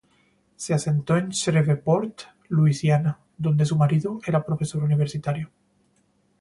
Se 0.55 0.73
asentó 0.73 1.15
en 1.15 1.29
Shreveport, 1.29 2.21
Luisiana, 2.49 3.19
donde 3.37 3.65
su 3.67 3.75
marido 3.75 4.19
era 4.25 4.43
profesor 4.43 4.81
universitario. 4.83 5.51